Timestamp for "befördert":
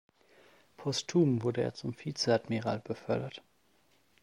2.79-3.43